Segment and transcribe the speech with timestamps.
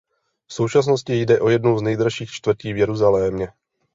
[0.47, 3.47] V současnosti jde o jednu z nejdražších čtvrtí v Jeruzalémě.